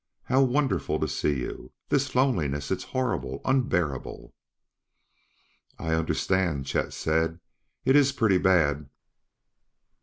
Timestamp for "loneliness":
2.15-2.71